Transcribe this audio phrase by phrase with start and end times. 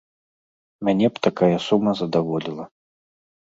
[0.89, 2.65] Мяне б такая сума задаволіла.